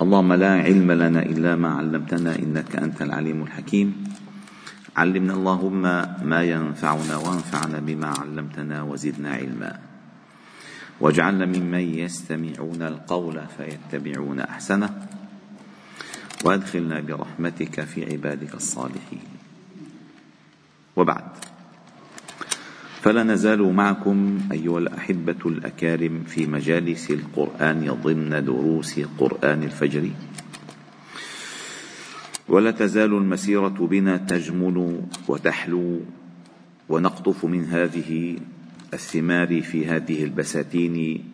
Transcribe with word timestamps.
اللهم 0.00 0.32
لا 0.32 0.52
علم 0.64 0.92
لنا 0.92 1.22
إلا 1.22 1.56
ما 1.56 1.68
علمتنا 1.68 2.38
إنك 2.38 2.76
أنت 2.76 3.02
العليم 3.02 3.42
الحكيم. 3.42 4.04
علمنا 4.96 5.34
اللهم 5.34 5.82
ما 6.24 6.42
ينفعنا 6.42 7.16
وانفعنا 7.16 7.78
بما 7.78 8.06
علمتنا 8.08 8.82
وزدنا 8.82 9.30
علما. 9.30 9.78
واجعلنا 11.00 11.46
ممن 11.46 11.94
يستمعون 11.98 12.82
القول 12.82 13.40
فيتبعون 13.56 14.40
أحسنه. 14.40 15.08
وأدخلنا 16.44 17.00
برحمتك 17.00 17.80
في 17.84 18.12
عبادك 18.12 18.54
الصالحين. 18.54 19.28
وبعد. 20.96 21.49
فلا 23.00 23.22
نزال 23.22 23.62
معكم 23.72 24.38
أيها 24.52 24.78
الأحبة 24.78 25.36
الأكارم 25.46 26.24
في 26.26 26.46
مجالس 26.46 27.10
القرآن 27.10 27.96
ضمن 28.04 28.44
دروس 28.44 29.00
قرآن 29.18 29.62
الفجر. 29.62 30.10
ولا 32.48 32.70
تزال 32.70 33.14
المسيرة 33.14 33.68
بنا 33.68 34.16
تجمل 34.16 35.00
وتحلو 35.28 36.00
ونقطف 36.88 37.44
من 37.44 37.64
هذه 37.64 38.36
الثمار 38.94 39.62
في 39.62 39.86
هذه 39.86 40.24
البساتين 40.24 41.24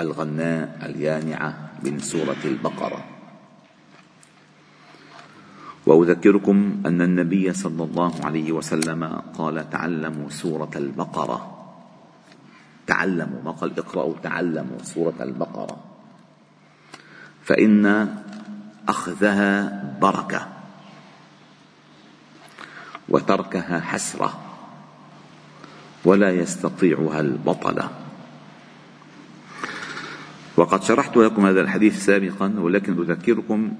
الغناء 0.00 0.78
اليانعة 0.82 1.70
من 1.84 1.98
سورة 1.98 2.42
البقرة. 2.44 3.15
وأذكركم 5.86 6.82
أن 6.86 7.02
النبي 7.02 7.52
صلى 7.52 7.84
الله 7.84 8.24
عليه 8.24 8.52
وسلم 8.52 9.22
قال 9.38 9.70
تعلموا 9.70 10.28
سورة 10.30 10.70
البقرة. 10.76 11.52
تعلموا 12.86 13.42
ما 13.44 13.50
قال 13.50 13.78
اقرأوا 13.78 14.14
تعلموا 14.22 14.78
سورة 14.82 15.14
البقرة. 15.20 15.76
فإن 17.44 18.08
أخذها 18.88 19.82
بركة 20.00 20.48
وتركها 23.08 23.80
حسرة 23.80 24.40
ولا 26.04 26.30
يستطيعها 26.30 27.20
البطلة 27.20 27.90
وقد 30.56 30.82
شرحت 30.82 31.16
لكم 31.16 31.46
هذا 31.46 31.60
الحديث 31.60 32.04
سابقا 32.04 32.54
ولكن 32.58 33.00
أذكركم 33.00 33.72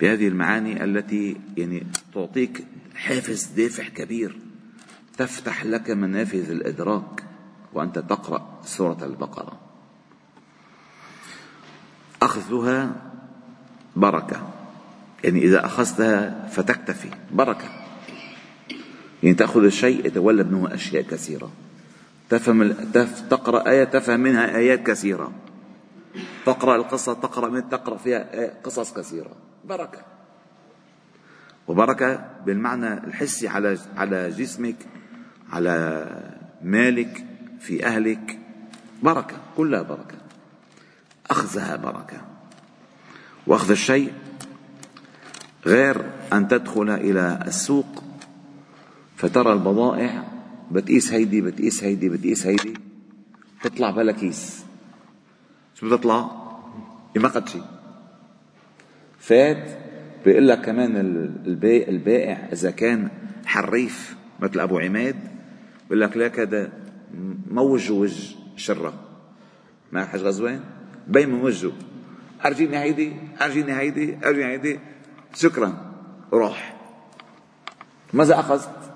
بهذه 0.00 0.28
المعاني 0.28 0.84
التي 0.84 1.36
يعني 1.56 1.86
تعطيك 2.14 2.64
حافز 2.94 3.44
دافع 3.44 3.88
كبير 3.88 4.38
تفتح 5.18 5.64
لك 5.64 5.90
منافذ 5.90 6.50
الإدراك 6.50 7.24
وأنت 7.72 7.98
تقرأ 7.98 8.60
سورة 8.64 9.04
البقرة. 9.04 9.58
أخذها 12.22 12.92
بركة. 13.96 14.48
يعني 15.24 15.42
إذا 15.42 15.66
أخذتها 15.66 16.48
فتكتفي. 16.48 17.08
بركة. 17.32 17.68
يعني 19.22 19.34
تأخذ 19.34 19.64
الشيء 19.64 20.06
يتولد 20.06 20.52
منه 20.52 20.74
أشياء 20.74 21.02
كثيرة. 21.02 21.50
تفهم 22.30 22.72
تقرأ 23.30 23.70
آية 23.70 23.84
تفهم 23.84 24.20
منها 24.20 24.56
آيات 24.56 24.86
كثيرة. 24.86 25.32
تقرأ 26.46 26.76
القصة 26.76 27.12
تقرأ 27.12 27.48
من 27.48 27.68
تقرأ 27.68 27.96
فيها 27.96 28.50
قصص 28.64 28.92
كثيرة. 28.92 29.47
بركة. 29.64 30.02
وبركة 31.68 32.30
بالمعنى 32.46 32.92
الحسي 32.92 33.48
على 33.48 33.78
على 33.96 34.30
جسمك 34.30 34.76
على 35.52 36.06
مالك 36.62 37.24
في 37.60 37.86
أهلك. 37.86 38.38
بركة 39.02 39.36
كلها 39.56 39.82
بركة. 39.82 40.18
أخذها 41.30 41.76
بركة. 41.76 42.20
وأخذ 43.46 43.70
الشيء 43.70 44.12
غير 45.66 46.10
أن 46.32 46.48
تدخل 46.48 46.90
إلى 46.90 47.44
السوق 47.46 48.04
فترى 49.16 49.52
البضائع 49.52 50.24
بتقيس 50.70 51.12
هيدي 51.12 51.40
بتقيس 51.40 51.84
هيدي 51.84 52.08
بتقيس 52.08 52.46
هيدي 52.46 52.74
تطلع 53.62 53.90
بلا 53.90 54.12
كيس. 54.12 54.64
شو 55.74 55.88
بتطلع؟ 55.88 56.30
ما 57.16 57.28
قد 57.28 57.48
شيء. 57.48 57.77
فات 59.28 59.78
بيقول 60.24 60.48
لك 60.48 60.60
كمان 60.60 60.96
البائع 61.88 62.48
إذا 62.52 62.70
كان 62.70 63.08
حريف 63.46 64.16
مثل 64.40 64.60
أبو 64.60 64.78
عماد 64.78 65.16
بيقول 65.82 66.00
لك 66.00 66.16
لك 66.16 66.40
هذا 66.40 66.72
موج 67.50 67.90
وجه 67.90 68.36
شره. 68.56 68.94
ما 69.92 70.04
حاج 70.04 70.20
غزوان؟ 70.20 70.60
بين 71.06 71.30
من 71.30 71.40
وجهه. 71.40 71.72
ارجيني 72.46 72.78
هيدي 72.78 73.12
ارجيني 73.42 73.72
هيدي 73.72 74.18
ارجيني 74.24 74.52
هيدي 74.52 74.80
شكرا. 75.34 75.92
روح. 76.32 76.76
ماذا 78.12 78.40
أخذت؟ 78.40 78.92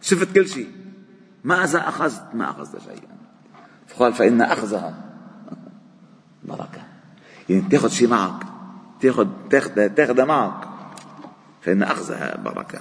شفت 0.00 0.34
كل 0.34 0.48
شيء. 0.48 0.68
ماذا 1.44 1.88
أخذت؟ 1.88 2.34
ما 2.34 2.50
أخذت 2.50 2.82
شيئا. 2.82 3.16
فقال 3.86 4.12
فإن 4.12 4.40
أخذها. 4.40 5.04
بركة. 6.48 6.82
يعني 7.48 7.62
تاخذ 7.70 7.88
شيء 7.88 8.08
معك. 8.08 8.53
تاخذ 9.00 9.28
تاخذ 9.50 9.88
تاخذ 9.88 10.24
معك. 10.24 10.68
فإن 11.62 11.82
أخذها 11.82 12.36
بركة. 12.36 12.80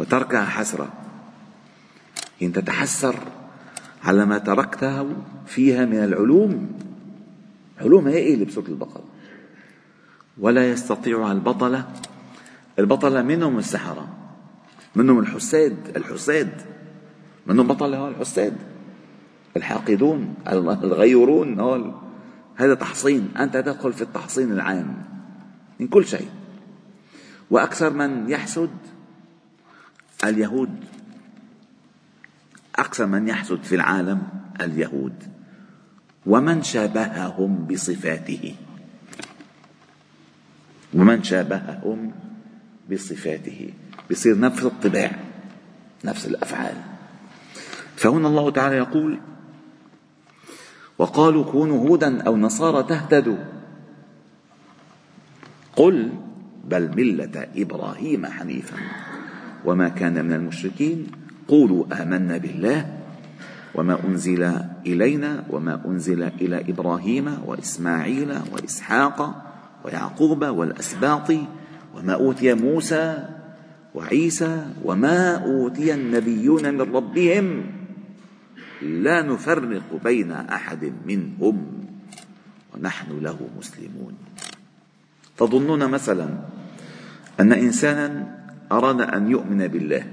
وتركها 0.00 0.44
حسرة. 0.44 0.92
إن 2.42 2.52
تتحسر 2.52 3.16
على 4.04 4.26
ما 4.26 4.38
تركته 4.38 5.06
فيها 5.46 5.84
من 5.84 6.04
العلوم. 6.04 6.78
علوم 7.80 8.08
هائلة 8.08 8.44
بسورة 8.44 8.66
البقرة 8.66 9.04
ولا 10.38 10.70
يستطيعها 10.70 11.32
البطلة. 11.32 11.84
البطلة 12.78 13.22
منهم 13.22 13.58
السحرة. 13.58 14.08
منهم 14.94 15.18
الحساد. 15.18 15.76
الحساد. 15.96 16.52
منهم 17.46 17.66
بطلة 17.66 18.08
الحساد. 18.08 18.56
الحاقدون. 19.56 20.34
الغيورون 20.48 21.60
هول 21.60 22.03
هذا 22.56 22.74
تحصين 22.74 23.28
أنت 23.36 23.54
تدخل 23.54 23.92
في 23.92 24.02
التحصين 24.02 24.52
العام 24.52 25.04
من 25.80 25.88
كل 25.88 26.06
شيء. 26.06 26.28
وأكثر 27.50 27.92
من 27.92 28.30
يحسد 28.30 28.70
اليهود. 30.24 30.84
أكثر 32.76 33.06
من 33.06 33.28
يحسد 33.28 33.62
في 33.62 33.74
العالم 33.74 34.22
اليهود. 34.60 35.14
ومن 36.26 36.62
شابههم 36.62 37.66
بصفاته. 37.66 38.54
ومن 40.94 41.22
شابههم 41.22 42.12
بصفاته. 42.92 43.70
بصير 44.10 44.40
نفس 44.40 44.64
الطباع 44.64 45.10
نفس 46.04 46.26
الأفعال. 46.26 46.76
فهنا 47.96 48.28
الله 48.28 48.50
تعالى 48.50 48.76
يقول 48.76 49.20
وقالوا 50.98 51.44
كونوا 51.44 51.88
هودا 51.88 52.22
أو 52.22 52.36
نصارى 52.36 52.82
تهتدوا. 52.82 53.38
قل 55.76 56.10
بل 56.64 56.90
ملة 56.96 57.46
إبراهيم 57.56 58.26
حنيفا. 58.26 58.76
وما 59.64 59.88
كان 59.88 60.24
من 60.24 60.32
المشركين 60.32 61.06
قولوا 61.48 62.02
آمنا 62.02 62.36
بالله 62.36 63.04
وما 63.74 64.04
أنزل 64.04 64.42
إلينا 64.86 65.44
وما 65.50 65.82
أنزل 65.86 66.22
إلى 66.22 66.64
إبراهيم 66.68 67.38
وإسماعيل 67.46 68.32
وإسحاق 68.52 69.44
ويعقوب 69.84 70.44
والأسباط 70.44 71.32
وما 71.96 72.14
أوتي 72.14 72.54
موسى 72.54 73.28
وعيسى 73.94 74.66
وما 74.84 75.44
أوتي 75.44 75.94
النبيون 75.94 76.74
من 76.74 76.80
ربهم 76.80 77.64
لا 78.82 79.22
نفرق 79.22 80.00
بين 80.04 80.32
أحد 80.32 80.92
منهم 81.06 81.56
ونحن 82.74 83.18
له 83.20 83.38
مسلمون. 83.58 84.14
تظنون 85.36 85.90
مثلا 85.90 86.28
أن 87.40 87.52
انسانا 87.52 88.38
أراد 88.72 89.00
أن 89.00 89.30
يؤمن 89.30 89.66
بالله 89.68 90.04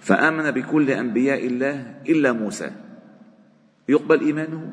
فآمن 0.00 0.50
بكل 0.50 0.90
أنبياء 0.90 1.46
الله 1.46 1.76
إلا 2.08 2.32
موسى 2.32 2.70
يقبل 3.88 4.20
إيمانه؟ 4.20 4.72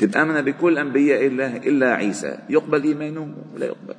طيب 0.00 0.16
آمن 0.16 0.40
بكل 0.40 0.78
أنبياء 0.78 1.26
الله 1.26 1.56
إلا 1.56 1.94
عيسى 1.94 2.38
يقبل 2.48 2.82
إيمانه؟ 2.82 3.34
لا 3.56 3.66
يقبل. 3.66 3.94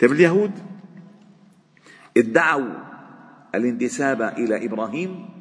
طيب 0.00 0.12
اليهود؟ 0.12 0.52
ادعوا 2.16 2.74
الانتساب 3.54 4.22
إلى 4.22 4.64
إبراهيم 4.64 5.35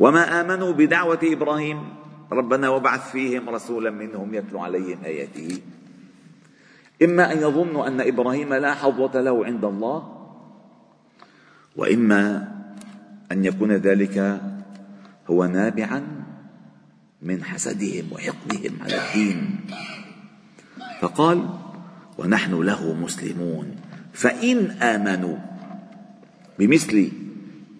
وما 0.00 0.40
آمنوا 0.40 0.72
بدعوة 0.72 1.22
إبراهيم. 1.22 1.78
ربنا 2.32 2.68
وابعث 2.68 3.10
فيهم 3.10 3.48
رسولا 3.48 3.90
منهم 3.90 4.34
يتلو 4.34 4.58
عليهم 4.60 4.98
آياته. 5.04 5.62
إما 7.02 7.32
أن 7.32 7.38
يظنوا 7.38 7.86
أن 7.86 8.00
إبراهيم 8.00 8.54
لا 8.54 8.74
حظوة 8.74 9.20
له 9.20 9.44
عند 9.46 9.64
الله 9.64 9.98
وإما 11.76 12.22
أن 13.32 13.44
يكون 13.44 13.72
ذلك 13.72 14.40
هو 15.30 15.44
نابعا 15.44 16.02
من 17.22 17.44
حسدهم 17.44 18.12
وحقدهم 18.12 18.72
على 18.82 18.96
الدين. 18.98 19.38
فقال 21.00 21.38
ونحن 22.18 22.52
له 22.62 22.94
مسلمون. 22.94 23.76
فإن 24.12 24.70
آمنوا 24.80 25.36
بمثل 26.58 27.25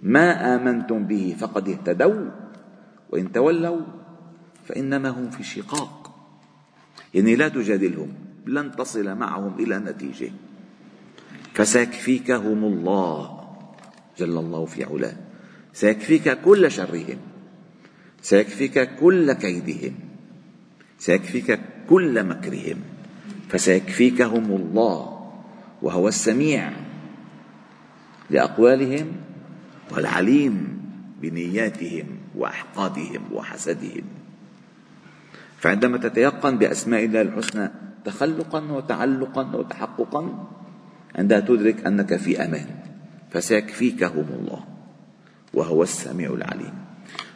ما 0.06 0.54
آمنتم 0.54 1.04
به 1.04 1.34
فقد 1.38 1.68
اهتدوا 1.68 2.30
وإن 3.10 3.32
تولوا 3.32 3.80
فإنما 4.64 5.08
هم 5.08 5.30
في 5.30 5.42
شقاق. 5.42 6.14
يعني 7.14 7.36
لا 7.36 7.48
تجادلهم 7.48 8.08
لن 8.46 8.70
تصل 8.76 9.14
معهم 9.14 9.58
إلى 9.58 9.78
نتيجة. 9.78 10.30
فسيكفيكهم 11.54 12.64
الله 12.64 13.40
جل 14.18 14.38
الله 14.38 14.64
في 14.64 14.84
علاه. 14.84 15.16
سيكفيك 15.76 16.40
كل 16.40 16.70
شرهم 16.70 17.18
سيكفيك 18.22 18.96
كل 19.00 19.32
كيدهم 19.32 19.94
سيكفيك 20.98 21.60
كل 21.88 22.24
مكرهم 22.24 22.78
فسيكفيكهم 23.48 24.44
الله 24.44 25.30
وهو 25.82 26.08
السميع 26.08 26.72
لأقوالهم 28.30 29.12
والعليم 29.90 30.78
بنياتهم 31.22 32.06
وأحقادهم 32.36 33.22
وحسدهم. 33.32 34.04
فعندما 35.58 35.98
تتيقن 35.98 36.58
بأسماء 36.58 37.04
الله 37.04 37.22
الحسنى 37.22 37.70
تخلقا 38.04 38.60
وتعلقا 38.72 39.56
وتحققا 39.56 40.48
عندها 41.14 41.40
تدرك 41.40 41.86
أنك 41.86 42.16
في 42.16 42.44
أمان 42.44 42.66
فسيكفيكهم 43.30 44.26
الله 44.40 44.64
وهو 45.54 45.82
السميع 45.82 46.34
العليم. 46.34 46.74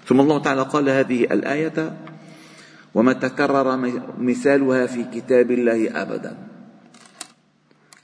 ثم 0.07 0.21
الله 0.21 0.39
تعالى 0.39 0.63
قال 0.63 0.89
هذه 0.89 1.25
الآية 1.25 1.97
وما 2.95 3.13
تكرر 3.13 3.77
مثالها 4.19 4.87
في 4.87 5.05
كتاب 5.05 5.51
الله 5.51 6.03
ابدا. 6.03 6.37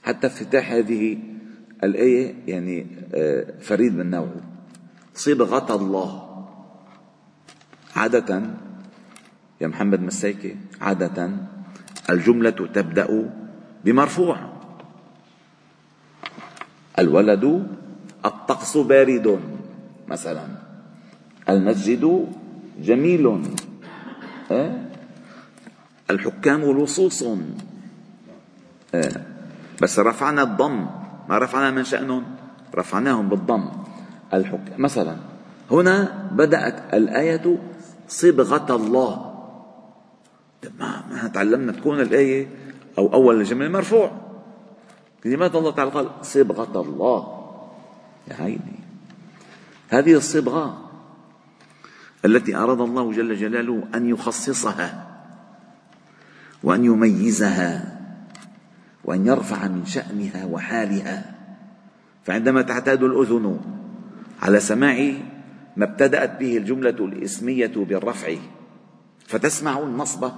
حتى 0.03 0.27
افتتاح 0.27 0.71
هذه 0.71 1.17
الآية 1.83 2.35
يعني 2.47 2.87
فريد 3.61 3.95
من 3.95 4.09
نوعه 4.09 4.41
صبغة 5.15 5.75
الله. 5.75 6.09
عادة 7.95 8.41
يا 9.61 9.67
محمد 9.67 10.01
مسيكي 10.01 10.55
عادة 10.81 11.31
الجملة 12.09 12.49
تبدأ 12.49 13.31
بمرفوع. 13.85 14.37
الولد 16.99 17.67
الطقس 18.25 18.77
بارد 18.77 19.39
مثلا. 20.07 20.45
المسجد 21.49 22.27
جميل؟ 22.79 23.41
الحكام 26.11 26.61
لصوص؟ 26.83 27.23
بس 29.81 29.99
رفعنا 29.99 30.41
الضم 30.43 30.77
ما 31.29 31.37
رفعنا 31.37 31.71
من 31.71 31.83
شأنهم 31.83 32.23
رفعناهم 32.77 33.29
بالضم. 33.29 33.69
الحك... 34.33 34.59
مثلا 34.77 35.15
هنا 35.71 36.27
بدأت 36.31 36.93
الآية 36.93 37.57
صبغة 38.07 38.75
الله. 38.75 39.33
ما 40.79 41.03
ما 41.11 41.27
تعلمنا 41.27 41.71
تكون 41.71 42.01
الآية 42.01 42.47
أو 42.97 43.13
أول 43.13 43.39
الجملة 43.39 43.69
مرفوع. 43.69 44.11
لماذا 45.25 45.57
الله 45.57 45.71
تعالى 45.71 45.91
قال 45.91 46.09
صبغة 46.21 46.81
الله. 46.81 47.19
يا 48.27 48.35
عيني. 48.43 48.79
هذه 49.89 50.13
الصبغة 50.13 50.89
التي 52.25 52.55
أراد 52.55 52.81
الله 52.81 53.11
جل 53.11 53.35
جلاله 53.35 53.83
أن 53.95 54.09
يخصصها 54.09 55.07
وأن 56.63 56.85
يميزها 56.85 57.99
وأن 59.05 59.25
يرفع 59.25 59.67
من 59.67 59.85
شأنها 59.85 60.45
وحالها. 60.45 61.36
فعندما 62.27 62.61
تعتاد 62.61 63.03
الأذن 63.03 63.59
على 64.41 64.59
سماع 64.59 65.13
ما 65.77 65.85
ابتدأت 65.85 66.39
به 66.39 66.57
الجملة 66.57 66.89
الإسمية 67.05 67.71
بالرفع 67.75 68.35
فتسمع 69.27 69.79
النصب 69.79 70.31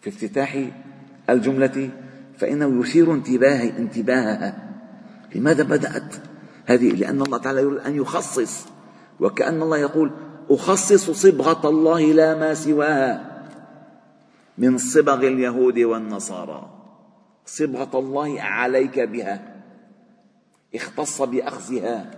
في 0.00 0.10
افتتاح 0.10 0.64
الجملة 1.30 1.90
فإنه 2.38 2.80
يثير 2.80 3.12
انتباه 3.12 3.62
انتباهها. 3.78 4.68
لماذا 5.34 5.62
بدأت؟ 5.62 6.14
هذه 6.66 6.90
لأن 6.90 7.22
الله 7.22 7.38
تعالى 7.38 7.62
يريد 7.62 7.78
أن 7.78 7.96
يخصص 7.96 8.66
وكأن 9.20 9.62
الله 9.62 9.78
يقول 9.78 10.10
أخصص 10.50 11.10
صبغة 11.10 11.68
الله 11.68 12.12
لا 12.12 12.38
ما 12.38 12.54
سواها 12.54 13.44
من 14.58 14.78
صبغ 14.78 15.26
اليهود 15.26 15.78
والنصارى. 15.78 16.70
صبغة 17.46 17.98
الله 17.98 18.42
عليك 18.42 19.00
بها. 19.00 19.57
اختص 20.74 21.22
بأخذها. 21.22 22.10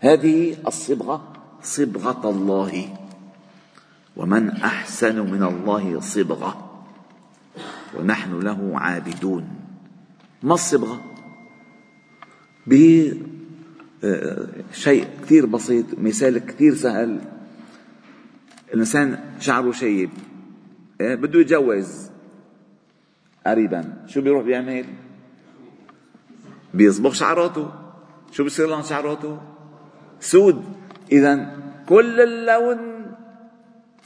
هذه 0.00 0.56
الصبغة 0.66 1.32
صبغة 1.62 2.30
الله. 2.30 2.96
ومن 4.16 4.50
أحسن 4.50 5.30
من 5.30 5.42
الله 5.42 6.00
صبغة. 6.00 6.82
ونحن 7.98 8.40
له 8.40 8.72
عابدون. 8.74 9.48
ما 10.42 10.54
الصبغة؟ 10.54 11.04
شيء 14.72 15.08
كثير 15.22 15.46
بسيط 15.46 15.86
مثال 15.98 16.38
كثير 16.38 16.74
سهل. 16.74 17.20
الإنسان 18.74 19.36
شعره 19.40 19.72
شيب 19.72 20.10
إيه؟ 21.00 21.14
بده 21.14 21.40
يتجوز. 21.40 22.10
قريبا. 23.46 24.04
شو 24.06 24.20
بيروح 24.20 24.44
بيعمل؟ 24.44 24.84
بيصبغ 26.74 27.12
شعراته. 27.12 27.70
شو 28.30 28.44
بصير 28.44 28.66
لهم 28.66 28.82
شعراته؟ 28.82 29.38
سود. 30.20 30.64
إذا 31.12 31.56
كل 31.88 32.20
اللون 32.20 33.06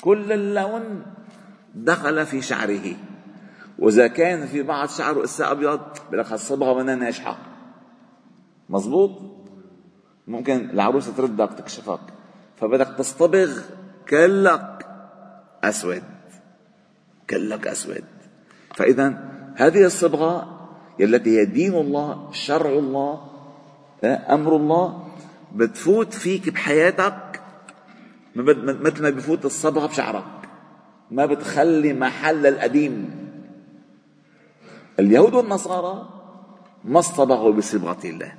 كل 0.01 0.33
اللون 0.33 1.03
دخل 1.75 2.27
في 2.27 2.43
شعره. 2.43 2.97
وإذا 3.79 4.07
كان 4.07 4.47
في 4.47 4.63
بعض 4.63 4.89
شعره 4.89 5.25
إسا 5.25 5.51
أبيض 5.51 5.81
بلك 6.13 6.33
هالصبغة 6.33 6.83
منها 6.83 6.95
ناجحة. 6.95 7.37
مزبوط 8.69 9.11
ممكن 10.27 10.71
العروسة 10.71 11.13
تردك 11.17 11.53
تكشفك. 11.59 12.01
فبدك 12.57 12.95
تصطبغ 12.99 13.61
كلك 14.09 14.87
أسود. 15.65 16.03
كلك 17.31 17.67
أسود. 17.67 18.05
فإذا 18.75 19.15
هذه 19.57 19.85
الصبغة 19.85 20.54
التي 21.01 21.41
هي 21.41 21.45
دين 21.45 21.75
الله 21.75 22.29
شرع 22.33 22.71
الله 22.71 23.21
أمر 24.05 24.57
الله. 24.57 25.05
بتفوت 25.55 26.15
فيك 26.15 26.49
بحياتك 26.49 27.41
مثل 28.37 29.03
ما 29.03 29.11
بفوت 29.11 29.45
الصبغة 29.45 29.87
بشعرك. 29.87 30.25
ما 31.11 31.27
بتخلي 31.27 31.93
محل 31.93 32.47
القديم. 32.47 33.11
اليهود 34.99 35.35
والنصارى 35.35 36.09
ما 36.85 36.99
اصطبغوا 36.99 37.53
بصبغة 37.53 38.03
الله. 38.05 38.33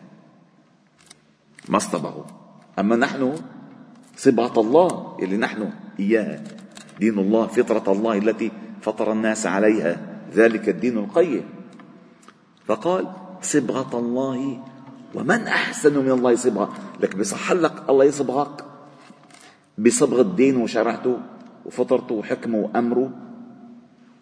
ما 1.69 1.77
اصطبغوا. 1.77 2.23
أما 2.79 2.95
نحن 2.95 3.35
صبغة 4.17 4.61
الله 4.61 5.17
اللي 5.21 5.37
نحن 5.37 5.69
إياها 5.99 6.43
دين 6.99 7.19
الله 7.19 7.47
فطرة 7.47 7.91
الله 7.91 8.17
التي 8.17 8.51
فطر 8.81 9.11
الناس 9.11 9.47
عليها. 9.47 9.97
ذلك 10.33 10.69
الدين 10.69 10.97
القيم. 10.97 11.54
فقال 12.67 13.07
صبغة 13.41 13.99
الله. 13.99 14.39
ومن 15.15 15.41
أحسن 15.47 15.93
من 15.95 16.11
الله 16.11 16.35
صبغة؟ 16.35 16.73
لك 16.99 17.15
بصح 17.15 17.51
لك 17.51 17.89
الله 17.89 18.05
يصبغك. 18.05 18.65
بصبغ 19.77 20.21
الدين 20.21 20.57
وشرعته 20.57 21.17
وفطرته 21.65 22.15
وحكمه 22.15 22.57
وأمره. 22.57 23.09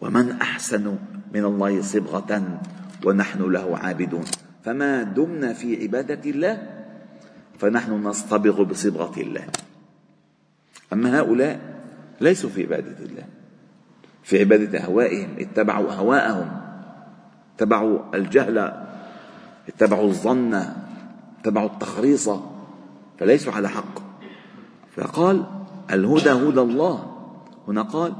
ومن 0.01 0.31
أحسن 0.31 0.97
من 1.33 1.45
الله 1.45 1.81
صبغة؟ 1.81 2.59
ونحن 3.05 3.41
له 3.41 3.77
عابدون. 3.77 4.25
فما 4.63 5.03
دمنا 5.03 5.53
في 5.53 5.83
عبادة 5.83 6.29
الله 6.29 6.55
فنحن 7.59 7.91
نصطبغ 7.91 8.63
بصبغة 8.63 9.21
الله. 9.21 9.45
أما 10.93 11.19
هؤلاء 11.19 11.59
ليسوا 12.21 12.49
في 12.49 12.63
عبادة 12.63 12.99
الله. 13.05 13.25
في 14.23 14.39
عبادة 14.39 14.79
أهوائهم 14.79 15.29
اتبعوا 15.39 15.91
أهواءهم. 15.91 16.62
اتبعوا 17.55 18.15
الجهل 18.15 18.85
اتبعوا 19.67 20.07
الظن 20.07 20.53
اتبعوا 21.39 21.69
التخريص 21.69 22.29
فليسوا 23.19 23.53
على 23.53 23.69
حق. 23.69 23.99
فقال 24.95 25.45
الهدى 25.91 26.31
هدى 26.31 26.61
الله. 26.61 26.95
هنا 27.67 27.81
قال 27.81 28.13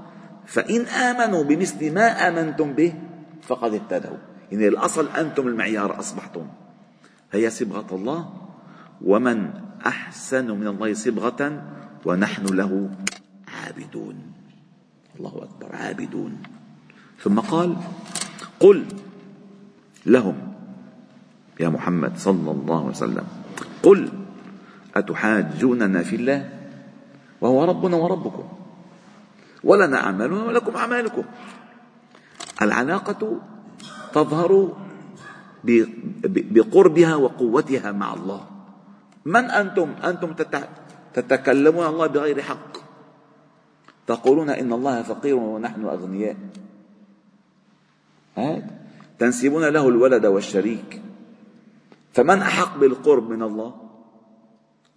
فإن 0.46 0.82
آمنوا 0.86 1.44
بمثل 1.44 1.94
ما 1.94 2.28
آمنتم 2.28 2.74
به 2.74 2.94
فقد 3.42 3.74
اهتدوا. 3.74 4.18
يعني 4.52 4.68
الأصل 4.68 5.08
أنتم 5.08 5.48
المعيار 5.48 6.00
أصبحتم. 6.00 6.48
هي 7.32 7.50
صبغة 7.50 7.96
الله 7.96 8.30
ومن 9.02 9.50
أحسن 9.86 10.52
من 10.52 10.68
الله 10.68 10.94
صبغة 10.94 11.64
ونحن 12.06 12.46
له 12.46 12.90
عابدون. 13.48 14.16
الله 15.20 15.34
أكبر 15.44 15.76
عابدون. 15.76 16.38
ثم 17.20 17.40
قال 17.40 17.76
قل 18.60 18.86
لهم. 20.06 20.54
يا 21.60 21.70
محمد 21.70 22.18
صلى 22.18 22.52
الله 22.52 22.80
عليه 22.80 22.96
وسلم. 22.98 23.28
قل 23.84 24.10
أتحاجوننا 24.96 26.04
في 26.04 26.16
الله؟ 26.16 26.50
وهو 27.42 27.64
ربنا 27.64 27.96
وربكم. 27.98 28.46
ولنا 29.64 29.98
أعمالنا 30.04 30.44
ولكم 30.44 30.76
أعمالكم. 30.76 31.24
العلاقة 32.62 33.22
تظهر 34.14 34.52
بقربها 36.28 37.16
وقوتها 37.16 37.92
مع 37.92 38.14
الله. 38.14 38.42
من 39.26 39.46
أنتم؟ 39.46 39.90
أنتم 40.04 40.34
تتكلمون 41.14 41.86
الله 41.88 42.08
بغير 42.08 42.42
حق. 42.42 42.74
تقولون 44.08 44.50
إن 44.50 44.74
الله 44.74 45.02
فقير 45.04 45.36
ونحن 45.36 45.86
أغنياء. 45.86 46.38
تنسبون 49.20 49.64
له 49.66 49.88
الولد 49.88 50.26
والشريك. 50.26 51.02
فمن 52.14 52.40
أحق 52.42 52.78
بالقرب 52.78 53.30
من 53.30 53.44
الله؟ 53.44 53.74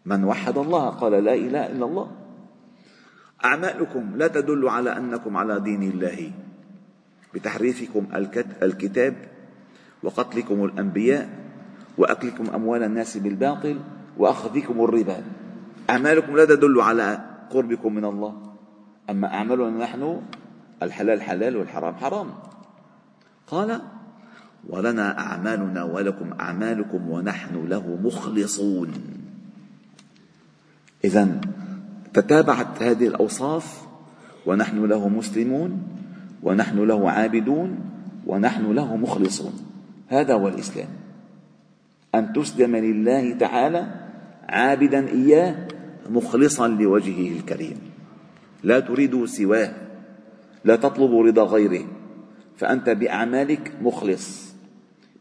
من 0.07 0.25
وحد 0.25 0.59
الله 0.59 0.89
قال 0.89 1.13
لا 1.13 1.35
إله 1.35 1.67
إلا 1.67 1.85
الله. 1.85 2.11
أعمالكم 3.45 4.17
لا 4.17 4.29
تدل 4.29 4.69
على 4.69 4.97
أنكم 4.97 5.37
على 5.37 5.61
دين 5.61 5.83
الله. 5.83 6.33
بتحريفكم 7.35 8.07
الكتاب 8.63 9.15
وقتلكم 10.03 10.65
الأنبياء 10.65 11.29
وأكلكم 11.99 12.45
أموال 12.55 12.83
الناس 12.83 13.17
بالباطل 13.17 13.77
وأخذكم 14.17 14.85
الربا. 14.85 15.25
أعمالكم 15.91 16.37
لا 16.37 16.45
تدل 16.45 16.81
على 16.81 17.21
قربكم 17.51 17.95
من 17.95 18.05
الله. 18.05 18.53
أما 19.11 19.35
أعمالنا 19.35 19.71
نحن 19.71 20.23
الحلال 20.83 21.23
حلال 21.23 21.57
والحرام 21.57 21.95
حرام. 21.95 22.29
قال 23.47 23.81
ولنا 24.69 25.19
أعمالنا 25.19 25.83
ولكم 25.83 26.33
أعمالكم 26.41 27.11
ونحن 27.11 27.67
له 27.67 27.99
مخلصون. 28.05 28.93
إذا 31.05 31.41
تتابعت 32.15 32.83
هذه 32.83 33.07
الأوصاف 33.07 33.83
ونحن 34.47 34.85
له 34.85 35.09
مسلمون 35.09 35.83
ونحن 36.43 36.79
له 36.79 37.11
عابدون 37.11 37.79
ونحن 38.27 38.73
له 38.73 38.97
مخلصون. 38.97 39.53
هذا 40.09 40.35
هو 40.35 40.49
الإسلام. 40.49 40.89
أن 42.15 42.33
تسلم 42.33 42.77
لله 42.77 43.33
تعالى 43.33 43.87
عابدا 44.49 45.09
إياه 45.09 45.69
مخلصا 46.11 46.69
لوجهه 46.69 47.39
الكريم. 47.39 47.79
لا 48.65 48.81
تريد 48.81 49.25
سواه 49.25 49.73
لا 50.65 50.77
تطلب 50.77 51.19
رضا 51.19 51.45
غيره 51.45 51.85
فأنت 52.57 52.91
بأعمالك 52.91 53.73
مخلص. 53.83 54.46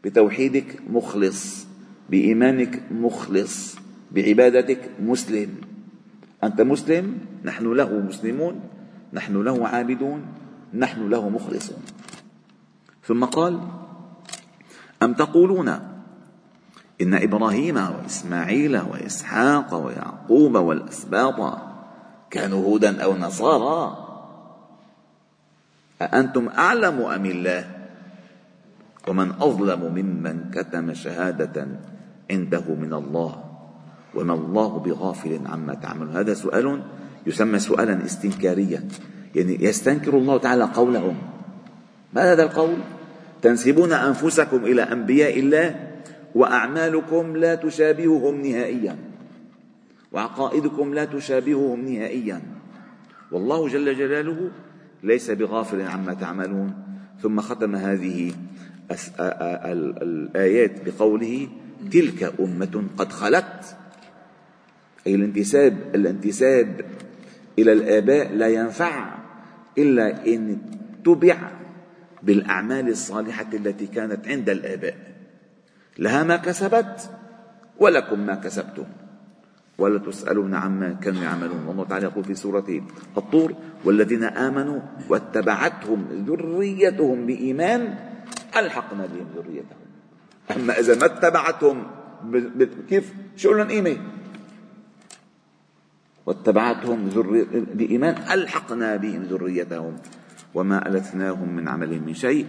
بتوحيدك 0.06 0.86
مخلص 0.90 1.66
بإيمانك 2.10 2.82
مخلص 2.90 3.76
بعبادتك 4.12 4.90
مسلم. 5.02 5.54
أنت 6.44 6.60
مسلم؟ 6.60 7.18
نحن 7.44 7.72
له 7.72 7.90
مسلمون 7.90 8.60
نحن 9.12 9.42
له 9.42 9.68
عابدون 9.68 10.22
نحن 10.74 11.10
له 11.10 11.28
مخلصون. 11.28 11.82
ثم 13.04 13.24
قال 13.24 13.60
أم 15.02 15.12
تقولون 15.14 15.68
إن 17.00 17.14
إبراهيم 17.14 17.76
وإسماعيل 17.76 18.76
وإسحاق 18.76 19.74
ويعقوب 19.74 20.54
والأسباط 20.54 21.58
كانوا 22.30 22.64
هودا 22.64 23.02
أو 23.02 23.16
نصارى 23.16 24.06
أأنتم 26.02 26.48
أعلم 26.48 27.00
أم 27.00 27.26
الله؟ 27.26 27.75
ومن 29.08 29.30
أظلم 29.40 29.94
ممن 29.94 30.50
كتم 30.50 30.94
شهادة 30.94 31.66
عنده 32.30 32.74
من 32.74 32.92
الله 32.92 33.44
وما 34.14 34.34
الله 34.34 34.78
بغافل 34.78 35.40
عما 35.46 35.74
تعمل 35.74 36.08
هذا 36.08 36.34
سؤال 36.34 36.82
يسمى 37.26 37.58
سؤالا 37.58 38.04
استنكاريا. 38.04 38.88
يعني 39.34 39.64
يستنكر 39.64 40.18
الله 40.18 40.38
تعالى 40.38 40.64
قولهم. 40.64 41.16
ما 42.14 42.32
هذا 42.32 42.42
القول؟ 42.42 42.76
تنسبون 43.42 43.92
أنفسكم 43.92 44.64
إلى 44.64 44.82
أنبياء 44.82 45.38
الله 45.40 45.74
وأعمالكم 46.34 47.36
لا 47.36 47.54
تشابههم 47.54 48.42
نهائيا. 48.42 48.96
وعقائدكم 50.12 50.94
لا 50.94 51.04
تشابههم 51.04 51.80
نهائيا. 51.88 52.40
والله 53.32 53.68
جل 53.68 53.96
جلاله 53.96 54.50
ليس 55.02 55.30
بغافل 55.30 55.82
عما 55.82 56.14
تعملون. 56.14 56.74
ثم 57.22 57.40
ختم 57.40 57.76
هذه 57.76 58.32
الآيات 60.02 60.72
بقوله 60.86 61.48
تلك 61.92 62.34
أمة 62.40 62.84
قد 62.96 63.12
خلت. 63.12 63.76
أي 65.06 65.14
الانتساب 65.14 65.76
الانتساب 65.94 66.80
إلى 67.58 67.72
الآباء 67.72 68.32
لا 68.32 68.48
ينفع 68.48 69.14
إلا 69.78 70.26
إن 70.26 70.58
تبع 71.04 71.36
بالأعمال 72.22 72.88
الصالحة 72.88 73.46
التي 73.54 73.86
كانت 73.86 74.28
عند 74.28 74.50
الآباء. 74.50 74.96
لها 75.98 76.22
ما 76.22 76.36
كسبت 76.36 77.10
ولكم 77.78 78.26
ما 78.26 78.34
كسبتم. 78.34 78.84
ولا 79.78 79.98
تسألون 79.98 80.54
عما 80.54 80.92
كانوا 80.92 81.22
يعملون. 81.22 81.66
والله 81.66 81.84
تعالى 81.84 82.04
يقول 82.06 82.24
في 82.24 82.34
سورة 82.34 82.80
الطور 83.16 83.54
والذين 83.84 84.24
آمنوا 84.24 84.80
واتبعتهم 85.08 86.24
ذريتهم 86.26 87.26
بإيمان 87.26 87.94
ألحقنا 88.58 89.06
بهم 89.06 89.26
ذريتهم. 89.36 89.86
أما 90.50 90.78
إذا 90.78 90.94
ما 90.98 91.04
اتبعتهم 91.04 91.86
كيف؟ 92.88 93.12
شو 93.36 93.52
لهم 93.52 93.68
قيمة 93.68 93.96
واتبعتهم 96.26 96.98
بإيمان. 97.74 98.14
ألحقنا 98.32 98.96
بهم 98.96 99.22
ذريتهم. 99.22 99.96
وما 100.54 100.88
ألتناهم 100.88 101.48
من 101.56 101.68
عملهم 101.68 102.02
من 102.06 102.14
شيء. 102.14 102.46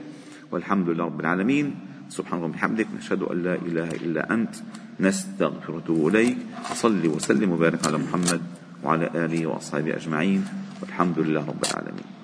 والحمد 0.51 0.89
لله 0.89 1.05
رب 1.05 1.19
العالمين. 1.19 1.75
سبحان 2.09 2.39
الله 2.39 2.49
وبحمدك. 2.49 2.87
نشهد 2.97 3.21
أن 3.21 3.37
لا 3.43 3.55
إله 3.55 3.89
إلا 3.91 4.33
أنت. 4.33 4.55
نستغفرك 4.99 5.89
إليك 5.89 6.37
صل 6.73 7.07
وسلم 7.07 7.51
وبارك 7.51 7.87
على 7.87 7.97
محمد 7.97 8.41
وعلى 8.83 9.07
آله 9.15 9.47
وأصحابه 9.47 9.95
أجمعين. 9.95 10.41
والحمد 10.81 11.19
لله 11.19 11.43
رب 11.45 11.63
العالمين. 11.63 12.16